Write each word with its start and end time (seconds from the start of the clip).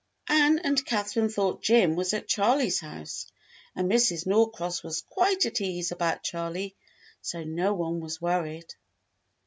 Ann 0.29 0.57
and 0.57 0.83
Catherine 0.83 1.29
thought 1.29 1.61
Jim 1.61 1.95
was 1.95 2.11
at 2.15 2.27
Charley's 2.27 2.79
house, 2.79 3.27
and 3.75 3.87
Mrs. 3.87 4.25
Norcross 4.25 4.81
was 4.81 5.03
quite 5.07 5.45
at 5.45 5.61
ease 5.61 5.91
about 5.91 6.23
Charley, 6.23 6.75
so 7.21 7.43
no 7.43 7.75
one 7.75 7.99
was 7.99 8.19
worried. 8.19 8.73